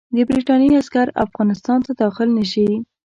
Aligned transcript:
د 0.15 0.17
برټانیې 0.29 0.77
عسکر 0.81 1.07
افغانستان 1.25 1.79
ته 1.85 1.91
داخل 2.01 2.27
نه 2.37 2.45
شي. 2.51 2.67